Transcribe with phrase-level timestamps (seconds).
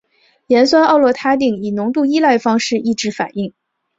[0.47, 3.53] 盐酸奥洛他定以浓度依赖方式抑制反应。